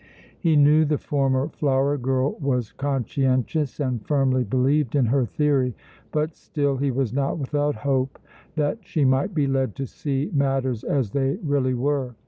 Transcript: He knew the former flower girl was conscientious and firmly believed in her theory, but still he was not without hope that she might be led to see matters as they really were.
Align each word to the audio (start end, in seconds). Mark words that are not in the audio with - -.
He 0.39 0.55
knew 0.55 0.83
the 0.83 0.97
former 0.97 1.47
flower 1.49 1.95
girl 1.95 2.35
was 2.39 2.71
conscientious 2.71 3.79
and 3.79 4.03
firmly 4.03 4.43
believed 4.43 4.95
in 4.95 5.05
her 5.05 5.27
theory, 5.27 5.75
but 6.11 6.35
still 6.35 6.77
he 6.77 6.89
was 6.89 7.13
not 7.13 7.37
without 7.37 7.75
hope 7.75 8.17
that 8.55 8.79
she 8.81 9.05
might 9.05 9.35
be 9.35 9.45
led 9.45 9.75
to 9.75 9.85
see 9.85 10.31
matters 10.33 10.83
as 10.83 11.11
they 11.11 11.35
really 11.43 11.75
were. 11.75 12.15